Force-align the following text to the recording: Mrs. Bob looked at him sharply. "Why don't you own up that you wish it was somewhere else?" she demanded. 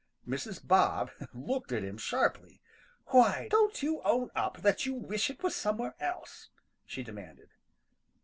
Mrs. 0.27 0.67
Bob 0.67 1.11
looked 1.31 1.71
at 1.71 1.83
him 1.83 1.99
sharply. 1.99 2.59
"Why 3.09 3.49
don't 3.51 3.83
you 3.83 4.01
own 4.03 4.31
up 4.33 4.63
that 4.63 4.83
you 4.83 4.95
wish 4.95 5.29
it 5.29 5.43
was 5.43 5.55
somewhere 5.55 5.93
else?" 5.99 6.49
she 6.87 7.03
demanded. 7.03 7.49